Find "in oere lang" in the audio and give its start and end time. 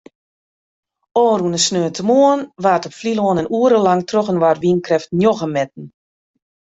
3.41-4.01